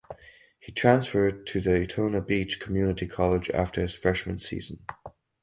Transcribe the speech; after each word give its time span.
He 0.59 0.71
transferred 0.71 1.45
to 1.45 1.61
Daytona 1.61 2.21
Beach 2.21 2.59
Community 2.59 3.05
College 3.05 3.51
after 3.51 3.81
his 3.81 3.93
freshman 3.93 4.39
season. 4.39 4.83